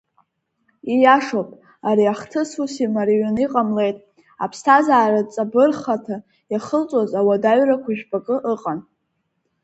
Ииашоуп, 0.93 1.49
ари 1.87 2.05
ахҭыс 2.13 2.51
ус 2.63 2.73
имарианы 2.85 3.41
иҟамлеит, 3.45 3.97
аԥсҭазааратә 4.43 5.31
ҵабыргхаҭа 5.35 6.17
иахылҵуаз 6.51 7.11
ауадаҩрақәа 7.19 7.91
жәпакы 7.97 8.35
ыҟан. 8.53 8.79